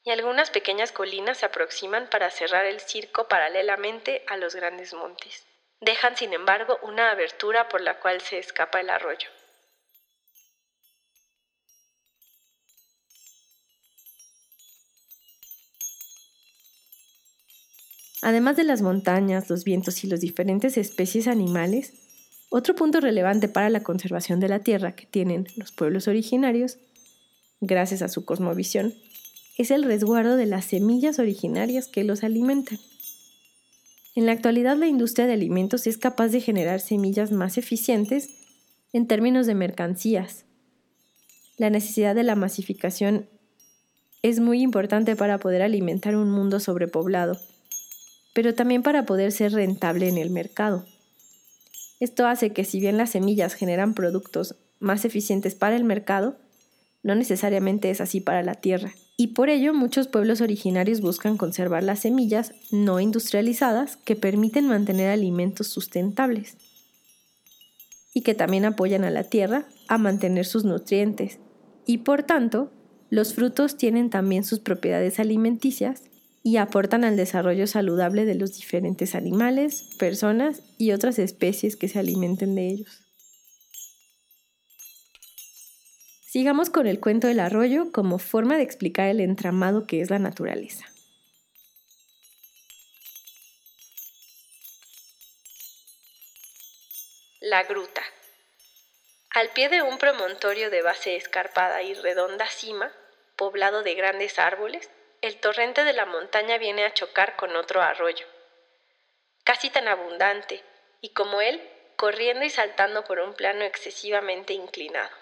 y 0.04 0.10
algunas 0.10 0.50
pequeñas 0.50 0.92
colinas 0.92 1.38
se 1.38 1.46
aproximan 1.46 2.08
para 2.10 2.30
cerrar 2.30 2.66
el 2.66 2.80
circo 2.80 3.28
paralelamente 3.28 4.24
a 4.26 4.36
los 4.36 4.54
grandes 4.54 4.92
montes. 4.94 5.44
Dejan, 5.80 6.16
sin 6.16 6.32
embargo, 6.32 6.78
una 6.82 7.10
abertura 7.10 7.68
por 7.68 7.80
la 7.80 7.98
cual 7.98 8.20
se 8.20 8.38
escapa 8.38 8.80
el 8.80 8.90
arroyo. 8.90 9.28
Además 18.22 18.56
de 18.56 18.62
las 18.62 18.82
montañas, 18.82 19.50
los 19.50 19.64
vientos 19.64 20.04
y 20.04 20.06
las 20.06 20.20
diferentes 20.20 20.76
especies 20.76 21.26
animales, 21.26 21.92
otro 22.50 22.76
punto 22.76 23.00
relevante 23.00 23.48
para 23.48 23.68
la 23.68 23.82
conservación 23.82 24.38
de 24.38 24.48
la 24.48 24.60
tierra 24.60 24.94
que 24.94 25.06
tienen 25.06 25.48
los 25.56 25.72
pueblos 25.72 26.06
originarios, 26.06 26.78
gracias 27.60 28.00
a 28.02 28.08
su 28.08 28.24
cosmovisión, 28.24 28.94
es 29.62 29.70
el 29.70 29.84
resguardo 29.84 30.36
de 30.36 30.46
las 30.46 30.66
semillas 30.66 31.18
originarias 31.18 31.86
que 31.86 32.04
los 32.04 32.24
alimentan. 32.24 32.78
En 34.14 34.26
la 34.26 34.32
actualidad 34.32 34.76
la 34.76 34.88
industria 34.88 35.26
de 35.26 35.32
alimentos 35.32 35.86
es 35.86 35.98
capaz 35.98 36.28
de 36.28 36.40
generar 36.40 36.80
semillas 36.80 37.32
más 37.32 37.56
eficientes 37.56 38.28
en 38.92 39.06
términos 39.06 39.46
de 39.46 39.54
mercancías. 39.54 40.44
La 41.56 41.70
necesidad 41.70 42.14
de 42.14 42.24
la 42.24 42.34
masificación 42.34 43.28
es 44.22 44.40
muy 44.40 44.62
importante 44.62 45.16
para 45.16 45.38
poder 45.38 45.62
alimentar 45.62 46.16
un 46.16 46.30
mundo 46.30 46.60
sobrepoblado, 46.60 47.38
pero 48.34 48.54
también 48.54 48.82
para 48.82 49.06
poder 49.06 49.32
ser 49.32 49.52
rentable 49.52 50.08
en 50.08 50.18
el 50.18 50.30
mercado. 50.30 50.84
Esto 52.00 52.26
hace 52.26 52.50
que 52.52 52.64
si 52.64 52.80
bien 52.80 52.96
las 52.96 53.10
semillas 53.10 53.54
generan 53.54 53.94
productos 53.94 54.56
más 54.80 55.04
eficientes 55.04 55.54
para 55.54 55.76
el 55.76 55.84
mercado, 55.84 56.36
no 57.02 57.14
necesariamente 57.14 57.90
es 57.90 58.00
así 58.00 58.20
para 58.20 58.42
la 58.42 58.54
tierra. 58.54 58.92
Y 59.22 59.28
por 59.28 59.50
ello 59.50 59.72
muchos 59.72 60.08
pueblos 60.08 60.40
originarios 60.40 61.00
buscan 61.00 61.36
conservar 61.36 61.84
las 61.84 62.00
semillas 62.00 62.54
no 62.72 62.98
industrializadas 62.98 63.96
que 63.96 64.16
permiten 64.16 64.66
mantener 64.66 65.10
alimentos 65.10 65.68
sustentables 65.68 66.56
y 68.12 68.22
que 68.22 68.34
también 68.34 68.64
apoyan 68.64 69.04
a 69.04 69.10
la 69.10 69.22
tierra 69.22 69.64
a 69.86 69.96
mantener 69.96 70.44
sus 70.44 70.64
nutrientes. 70.64 71.38
Y 71.86 71.98
por 71.98 72.24
tanto, 72.24 72.72
los 73.10 73.34
frutos 73.34 73.76
tienen 73.76 74.10
también 74.10 74.42
sus 74.42 74.58
propiedades 74.58 75.20
alimenticias 75.20 76.02
y 76.42 76.56
aportan 76.56 77.04
al 77.04 77.16
desarrollo 77.16 77.68
saludable 77.68 78.24
de 78.24 78.34
los 78.34 78.56
diferentes 78.56 79.14
animales, 79.14 79.88
personas 80.00 80.64
y 80.78 80.90
otras 80.90 81.20
especies 81.20 81.76
que 81.76 81.86
se 81.86 82.00
alimenten 82.00 82.56
de 82.56 82.70
ellos. 82.70 83.11
Sigamos 86.32 86.70
con 86.70 86.86
el 86.86 86.98
cuento 86.98 87.26
del 87.26 87.40
arroyo 87.40 87.92
como 87.92 88.18
forma 88.18 88.56
de 88.56 88.62
explicar 88.62 89.06
el 89.08 89.20
entramado 89.20 89.86
que 89.86 90.00
es 90.00 90.08
la 90.08 90.18
naturaleza. 90.18 90.86
La 97.42 97.64
gruta. 97.64 98.02
Al 99.28 99.50
pie 99.50 99.68
de 99.68 99.82
un 99.82 99.98
promontorio 99.98 100.70
de 100.70 100.80
base 100.80 101.16
escarpada 101.16 101.82
y 101.82 101.92
redonda 101.92 102.46
cima, 102.46 102.90
poblado 103.36 103.82
de 103.82 103.92
grandes 103.92 104.38
árboles, 104.38 104.88
el 105.20 105.36
torrente 105.38 105.84
de 105.84 105.92
la 105.92 106.06
montaña 106.06 106.56
viene 106.56 106.86
a 106.86 106.94
chocar 106.94 107.36
con 107.36 107.54
otro 107.56 107.82
arroyo, 107.82 108.24
casi 109.44 109.68
tan 109.68 109.86
abundante, 109.86 110.64
y 111.02 111.10
como 111.10 111.42
él, 111.42 111.60
corriendo 111.96 112.46
y 112.46 112.48
saltando 112.48 113.04
por 113.04 113.20
un 113.20 113.34
plano 113.34 113.64
excesivamente 113.64 114.54
inclinado. 114.54 115.21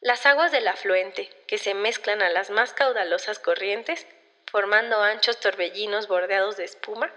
Las 0.00 0.26
aguas 0.26 0.52
del 0.52 0.68
afluente, 0.68 1.28
que 1.48 1.58
se 1.58 1.74
mezclan 1.74 2.22
a 2.22 2.30
las 2.30 2.50
más 2.50 2.72
caudalosas 2.72 3.40
corrientes, 3.40 4.06
formando 4.46 5.02
anchos 5.02 5.40
torbellinos 5.40 6.06
bordeados 6.06 6.56
de 6.56 6.64
espuma, 6.64 7.12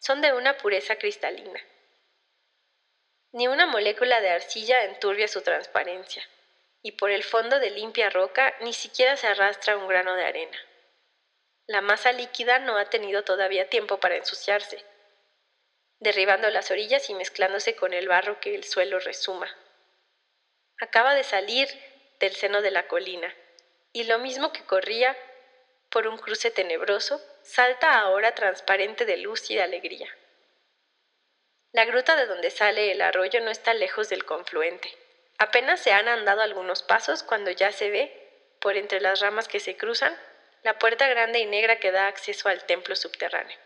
son 0.00 0.20
de 0.20 0.32
una 0.32 0.58
pureza 0.58 0.96
cristalina. 0.96 1.60
Ni 3.32 3.46
una 3.46 3.66
molécula 3.66 4.20
de 4.20 4.30
arcilla 4.30 4.84
enturbia 4.84 5.28
su 5.28 5.42
transparencia, 5.42 6.22
y 6.82 6.92
por 6.92 7.10
el 7.10 7.22
fondo 7.22 7.60
de 7.60 7.70
limpia 7.70 8.10
roca 8.10 8.54
ni 8.60 8.72
siquiera 8.72 9.16
se 9.16 9.28
arrastra 9.28 9.76
un 9.76 9.86
grano 9.86 10.14
de 10.14 10.24
arena. 10.24 10.58
La 11.66 11.82
masa 11.82 12.10
líquida 12.12 12.58
no 12.58 12.78
ha 12.78 12.86
tenido 12.86 13.22
todavía 13.22 13.68
tiempo 13.68 14.00
para 14.00 14.16
ensuciarse, 14.16 14.84
derribando 16.00 16.50
las 16.50 16.70
orillas 16.70 17.10
y 17.10 17.14
mezclándose 17.14 17.76
con 17.76 17.92
el 17.92 18.08
barro 18.08 18.40
que 18.40 18.54
el 18.56 18.64
suelo 18.64 18.98
resuma. 18.98 19.48
Acaba 20.80 21.14
de 21.14 21.24
salir 21.24 21.68
del 22.20 22.34
seno 22.34 22.62
de 22.62 22.70
la 22.70 22.88
colina, 22.88 23.34
y 23.92 24.04
lo 24.04 24.18
mismo 24.18 24.52
que 24.52 24.64
corría 24.64 25.16
por 25.90 26.06
un 26.06 26.18
cruce 26.18 26.50
tenebroso, 26.50 27.20
salta 27.42 27.98
ahora 27.98 28.34
transparente 28.34 29.04
de 29.04 29.16
luz 29.16 29.50
y 29.50 29.54
de 29.54 29.62
alegría. 29.62 30.08
La 31.72 31.84
gruta 31.84 32.16
de 32.16 32.26
donde 32.26 32.50
sale 32.50 32.92
el 32.92 33.00
arroyo 33.02 33.40
no 33.40 33.50
está 33.50 33.74
lejos 33.74 34.08
del 34.08 34.24
confluente. 34.24 34.90
Apenas 35.38 35.80
se 35.80 35.92
han 35.92 36.08
andado 36.08 36.42
algunos 36.42 36.82
pasos 36.82 37.22
cuando 37.22 37.50
ya 37.50 37.72
se 37.72 37.90
ve, 37.90 38.56
por 38.60 38.76
entre 38.76 39.00
las 39.00 39.20
ramas 39.20 39.48
que 39.48 39.60
se 39.60 39.76
cruzan, 39.76 40.18
la 40.62 40.78
puerta 40.78 41.08
grande 41.08 41.38
y 41.38 41.46
negra 41.46 41.78
que 41.78 41.92
da 41.92 42.08
acceso 42.08 42.48
al 42.48 42.64
templo 42.64 42.96
subterráneo. 42.96 43.56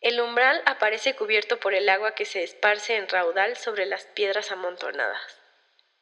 El 0.00 0.20
umbral 0.20 0.62
aparece 0.66 1.16
cubierto 1.16 1.58
por 1.58 1.74
el 1.74 1.88
agua 1.88 2.14
que 2.14 2.26
se 2.26 2.42
esparce 2.42 2.96
en 2.96 3.08
raudal 3.08 3.56
sobre 3.56 3.86
las 3.86 4.04
piedras 4.04 4.52
amontonadas, 4.52 5.40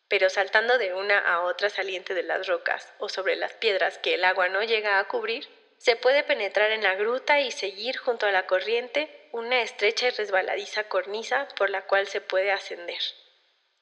pero 0.08 0.28
saltando 0.28 0.78
de 0.78 0.94
una 0.94 1.18
a 1.18 1.42
otra 1.42 1.70
saliente 1.70 2.14
de 2.14 2.22
las 2.22 2.46
rocas 2.46 2.92
o 2.98 3.08
sobre 3.08 3.36
las 3.36 3.54
piedras 3.54 3.98
que 3.98 4.14
el 4.14 4.24
agua 4.24 4.48
no 4.48 4.62
llega 4.62 4.98
a 4.98 5.08
cubrir, 5.08 5.48
se 5.78 5.96
puede 5.96 6.22
penetrar 6.22 6.70
en 6.70 6.82
la 6.82 6.94
gruta 6.94 7.40
y 7.40 7.50
seguir 7.50 7.96
junto 7.96 8.26
a 8.26 8.32
la 8.32 8.46
corriente 8.46 9.08
una 9.32 9.62
estrecha 9.62 10.08
y 10.08 10.10
resbaladiza 10.10 10.84
cornisa 10.84 11.48
por 11.56 11.70
la 11.70 11.82
cual 11.82 12.06
se 12.06 12.20
puede 12.20 12.52
ascender, 12.52 13.00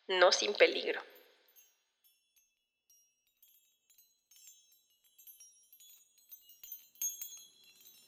no 0.08 0.32
sin 0.32 0.54
peligro. 0.54 1.02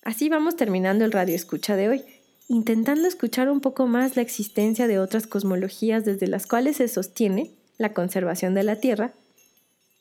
Así 0.03 0.29
vamos 0.29 0.57
terminando 0.57 1.05
el 1.05 1.13
radio 1.13 1.35
escucha 1.35 1.77
de 1.77 1.89
hoy, 1.89 2.05
intentando 2.49 3.09
escuchar 3.09 3.49
un 3.49 3.61
poco 3.61 3.87
más 3.87 4.17
la 4.17 4.23
existencia 4.23 4.87
de 4.87 4.99
otras 4.99 5.27
cosmologías 5.27 6.05
desde 6.05 6.27
las 6.27 6.47
cuales 6.47 6.77
se 6.77 6.89
sostiene 6.89 7.64
la 7.79 7.93
conservación 7.93 8.55
de 8.55 8.63
la 8.63 8.77
Tierra, 8.77 9.13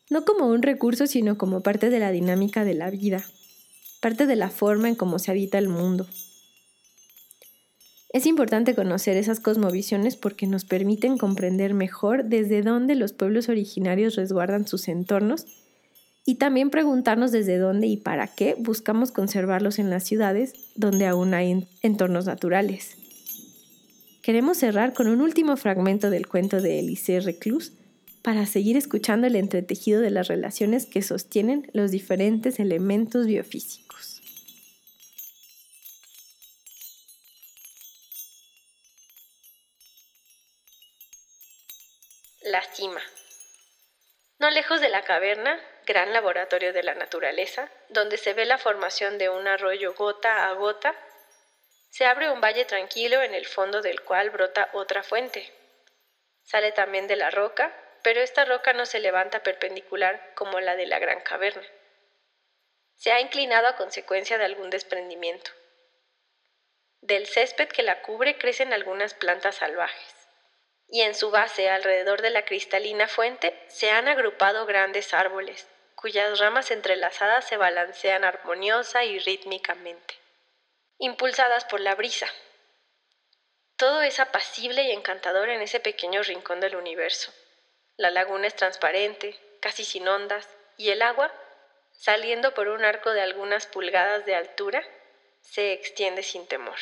no 0.10 0.26
como 0.26 0.48
un 0.48 0.62
recurso, 0.62 1.08
sino 1.08 1.38
como 1.38 1.62
parte 1.62 1.90
de 1.90 2.00
la 2.00 2.12
dinámica 2.12 2.66
de 2.66 2.74
la 2.74 2.90
vida, 2.90 3.24
parte 4.02 4.26
de 4.26 4.36
la 4.36 4.50
forma 4.50 4.90
en 4.90 4.96
cómo 4.96 5.20
se 5.20 5.32
habita 5.32 5.58
el 5.58 5.70
mundo. 5.70 6.08
Es 8.14 8.28
importante 8.28 8.76
conocer 8.76 9.18
esas 9.18 9.40
cosmovisiones 9.40 10.18
porque 10.18 10.46
nos 10.46 10.66
permiten 10.66 11.18
comprender 11.18 11.74
mejor 11.74 12.26
desde 12.26 12.62
dónde 12.62 12.94
los 12.94 13.12
pueblos 13.12 13.50
originarios 13.50 14.16
resguardan 14.16 14.68
sus 14.68 14.88
entornos 14.88 15.48
y 16.24 16.36
también 16.36 16.70
preguntarnos 16.70 17.32
desde 17.32 17.58
dónde 17.58 17.88
y 17.88 17.98
para 17.98 18.28
qué 18.28 18.56
buscamos 18.60 19.12
conservarlos 19.12 19.80
en 19.80 19.90
las 19.90 20.04
ciudades 20.04 20.54
donde 20.76 21.08
aún 21.08 21.34
hay 21.34 21.68
entornos 21.82 22.28
naturales. 22.28 23.03
Queremos 24.24 24.58
cerrar 24.58 24.94
con 24.94 25.10
un 25.10 25.20
último 25.20 25.58
fragmento 25.58 26.10
del 26.10 26.28
cuento 26.28 26.62
de 26.62 26.80
Elisée 26.80 27.20
Reclus 27.20 27.74
para 28.22 28.46
seguir 28.46 28.78
escuchando 28.78 29.28
el 29.28 29.36
entretejido 29.36 30.00
de 30.00 30.12
las 30.12 30.30
relaciones 30.30 30.86
que 30.86 31.02
sostienen 31.02 31.70
los 31.74 31.92
diferentes 31.92 32.58
elementos 32.58 33.26
biofísicos. 33.28 34.22
La 42.44 42.62
cima. 42.74 43.02
No 44.40 44.50
lejos 44.52 44.80
de 44.80 44.88
la 44.88 45.04
caverna 45.04 45.60
gran 45.86 46.14
laboratorio 46.14 46.72
de 46.72 46.84
la 46.84 46.96
naturaleza, 46.96 47.70
donde 47.90 48.18
se 48.18 48.34
ve 48.34 48.46
la 48.46 48.58
formación 48.58 49.18
de 49.18 49.28
un 49.28 49.50
arroyo 49.50 49.94
gota 49.96 50.48
a 50.48 50.54
gota, 50.54 50.96
se 51.94 52.08
abre 52.08 52.32
un 52.32 52.42
valle 52.42 52.66
tranquilo 52.66 53.22
en 53.22 53.36
el 53.36 53.46
fondo 53.46 53.84
del 53.84 54.02
cual 54.02 54.32
brota 54.32 54.68
otra 54.74 55.04
fuente. 55.04 55.54
Sale 56.42 56.72
también 56.72 57.06
de 57.06 57.16
la 57.16 57.30
roca, 57.30 57.72
pero 58.02 58.20
esta 58.20 58.46
roca 58.46 58.74
no 58.74 58.88
se 58.88 59.00
levanta 59.00 59.44
perpendicular 59.44 60.34
como 60.34 60.60
la 60.60 60.76
de 60.76 60.88
la 60.88 60.98
gran 60.98 61.22
caverna. 61.22 61.68
Se 62.96 63.12
ha 63.12 63.22
inclinado 63.22 63.68
a 63.68 63.76
consecuencia 63.76 64.40
de 64.40 64.46
algún 64.46 64.72
desprendimiento. 64.72 65.52
Del 67.02 67.28
césped 67.28 67.68
que 67.68 67.84
la 67.84 68.02
cubre 68.02 68.40
crecen 68.40 68.74
algunas 68.74 69.14
plantas 69.14 69.58
salvajes 69.58 70.16
y 70.90 71.02
en 71.02 71.14
su 71.14 71.30
base, 71.30 71.70
alrededor 71.70 72.24
de 72.24 72.32
la 72.32 72.44
cristalina 72.44 73.08
fuente, 73.08 73.56
se 73.68 73.92
han 73.92 74.08
agrupado 74.08 74.66
grandes 74.66 75.14
árboles, 75.14 75.68
cuyas 75.94 76.40
ramas 76.40 76.72
entrelazadas 76.72 77.48
se 77.48 77.58
balancean 77.58 78.24
armoniosa 78.24 79.04
y 79.04 79.20
rítmicamente, 79.20 80.23
impulsadas 81.04 81.66
por 81.66 81.82
la 81.82 81.96
brisa. 81.96 82.28
Todo 83.76 84.02
es 84.04 84.22
apacible 84.22 84.84
y 84.84 84.92
encantador 84.92 85.50
en 85.50 85.62
ese 85.62 85.82
pequeño 85.82 86.24
rincón 86.24 86.62
del 86.62 86.78
universo. 86.78 87.34
La 87.98 88.10
laguna 88.10 88.48
es 88.48 88.56
transparente, 88.56 89.38
casi 89.60 89.84
sin 89.84 90.08
ondas, 90.08 90.48
y 90.78 90.92
el 90.92 91.02
agua, 91.02 91.30
saliendo 91.92 92.54
por 92.54 92.70
un 92.70 92.86
arco 92.86 93.12
de 93.12 93.20
algunas 93.20 93.68
pulgadas 93.68 94.26
de 94.26 94.36
altura, 94.36 94.82
se 95.42 95.74
extiende 95.74 96.24
sin 96.24 96.48
temor. 96.48 96.80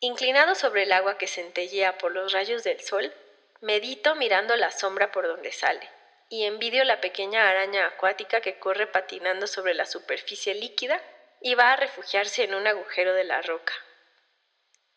Inclinado 0.00 0.56
sobre 0.56 0.82
el 0.82 0.90
agua 0.90 1.16
que 1.16 1.28
centellea 1.28 1.96
por 1.96 2.10
los 2.10 2.32
rayos 2.32 2.64
del 2.64 2.80
sol, 2.80 3.14
medito 3.60 4.16
mirando 4.16 4.56
la 4.56 4.72
sombra 4.72 5.12
por 5.12 5.28
donde 5.28 5.52
sale 5.52 5.88
y 6.28 6.44
envidio 6.44 6.82
la 6.82 7.00
pequeña 7.00 7.48
araña 7.48 7.86
acuática 7.86 8.40
que 8.40 8.58
corre 8.58 8.88
patinando 8.88 9.46
sobre 9.46 9.74
la 9.74 9.86
superficie 9.86 10.54
líquida 10.54 11.00
y 11.40 11.54
va 11.54 11.72
a 11.72 11.76
refugiarse 11.76 12.44
en 12.44 12.54
un 12.54 12.66
agujero 12.66 13.14
de 13.14 13.24
la 13.24 13.40
roca. 13.42 13.72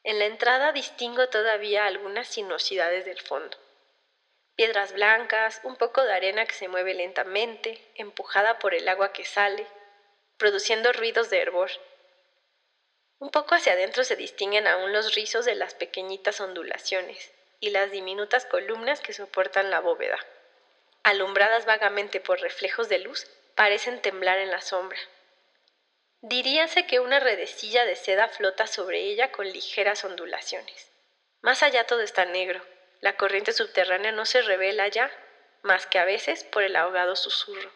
En 0.03 0.19
la 0.19 0.25
entrada 0.25 0.73
distingo 0.73 1.29
todavía 1.29 1.85
algunas 1.85 2.27
sinuosidades 2.27 3.05
del 3.05 3.21
fondo. 3.21 3.57
Piedras 4.55 4.93
blancas, 4.93 5.61
un 5.63 5.77
poco 5.77 6.03
de 6.03 6.13
arena 6.13 6.45
que 6.45 6.53
se 6.53 6.67
mueve 6.67 6.93
lentamente, 6.93 7.81
empujada 7.95 8.59
por 8.59 8.75
el 8.75 8.87
agua 8.87 9.13
que 9.13 9.25
sale, 9.25 9.65
produciendo 10.37 10.91
ruidos 10.91 11.29
de 11.29 11.39
hervor. 11.39 11.71
Un 13.17 13.31
poco 13.31 13.55
hacia 13.55 13.73
adentro 13.73 14.03
se 14.03 14.17
distinguen 14.17 14.67
aún 14.67 14.91
los 14.91 15.15
rizos 15.15 15.45
de 15.45 15.55
las 15.55 15.73
pequeñitas 15.73 16.41
ondulaciones 16.41 17.31
y 17.61 17.69
las 17.69 17.89
diminutas 17.91 18.45
columnas 18.45 18.99
que 18.99 19.13
soportan 19.13 19.71
la 19.71 19.79
bóveda. 19.79 20.19
Alumbradas 21.03 21.65
vagamente 21.65 22.19
por 22.19 22.41
reflejos 22.41 22.89
de 22.89 22.99
luz, 22.99 23.25
parecen 23.55 24.01
temblar 24.01 24.39
en 24.39 24.51
la 24.51 24.59
sombra. 24.59 24.99
Diríase 26.25 26.87
que 26.87 27.01
una 27.01 27.19
redecilla 27.19 27.83
de 27.83 27.97
seda 27.97 28.29
flota 28.29 28.65
sobre 28.65 29.01
ella 29.01 29.33
con 29.33 29.45
ligeras 29.45 30.05
ondulaciones. 30.05 30.89
Más 31.41 31.63
allá 31.63 31.85
todo 31.85 31.99
está 31.99 32.23
negro. 32.23 32.65
La 33.01 33.17
corriente 33.17 33.51
subterránea 33.51 34.13
no 34.13 34.25
se 34.25 34.41
revela 34.41 34.87
ya, 34.87 35.11
más 35.63 35.85
que 35.85 35.99
a 35.99 36.05
veces 36.05 36.45
por 36.45 36.63
el 36.63 36.77
ahogado 36.77 37.17
susurro. 37.17 37.69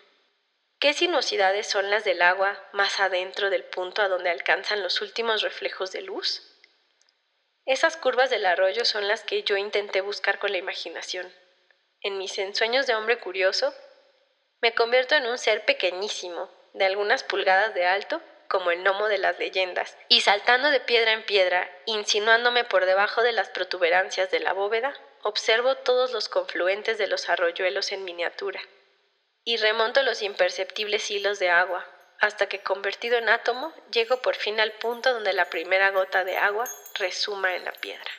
¿Qué 0.79 0.93
sinuosidades 0.93 1.67
son 1.67 1.89
las 1.89 2.05
del 2.05 2.21
agua 2.21 2.57
más 2.71 3.01
adentro 3.01 3.49
del 3.49 3.65
punto 3.65 4.01
a 4.01 4.07
donde 4.07 4.29
alcanzan 4.29 4.81
los 4.81 5.01
últimos 5.01 5.41
reflejos 5.41 5.91
de 5.91 6.03
luz? 6.03 6.41
Esas 7.65 7.97
curvas 7.97 8.29
del 8.29 8.45
arroyo 8.45 8.85
son 8.85 9.09
las 9.09 9.25
que 9.25 9.43
yo 9.43 9.57
intenté 9.57 9.99
buscar 9.99 10.39
con 10.39 10.53
la 10.53 10.57
imaginación. 10.57 11.29
En 11.99 12.17
mis 12.17 12.39
ensueños 12.39 12.87
de 12.87 12.95
hombre 12.95 13.19
curioso, 13.19 13.75
me 14.61 14.73
convierto 14.73 15.15
en 15.15 15.27
un 15.27 15.37
ser 15.37 15.65
pequeñísimo, 15.65 16.49
de 16.71 16.85
algunas 16.85 17.23
pulgadas 17.23 17.73
de 17.73 17.85
alto, 17.85 18.21
como 18.47 18.71
el 18.71 18.83
gnomo 18.83 19.07
de 19.07 19.17
las 19.17 19.37
leyendas, 19.39 19.97
y 20.07 20.21
saltando 20.21 20.69
de 20.69 20.79
piedra 20.79 21.13
en 21.13 21.23
piedra, 21.23 21.69
insinuándome 21.85 22.63
por 22.63 22.85
debajo 22.85 23.23
de 23.23 23.31
las 23.31 23.49
protuberancias 23.49 24.31
de 24.31 24.39
la 24.39 24.53
bóveda, 24.53 24.93
observo 25.23 25.75
todos 25.75 26.11
los 26.11 26.29
confluentes 26.29 26.97
de 26.97 27.07
los 27.07 27.29
arroyuelos 27.29 27.91
en 27.91 28.03
miniatura, 28.03 28.61
y 29.43 29.57
remonto 29.57 30.03
los 30.03 30.21
imperceptibles 30.21 31.09
hilos 31.11 31.39
de 31.39 31.49
agua, 31.49 31.85
hasta 32.19 32.47
que 32.47 32.63
convertido 32.63 33.17
en 33.17 33.29
átomo 33.29 33.73
llego 33.91 34.21
por 34.21 34.35
fin 34.35 34.59
al 34.59 34.71
punto 34.73 35.13
donde 35.13 35.33
la 35.33 35.45
primera 35.45 35.91
gota 35.91 36.23
de 36.23 36.37
agua 36.37 36.65
resuma 36.95 37.55
en 37.55 37.65
la 37.65 37.71
piedra. 37.73 38.11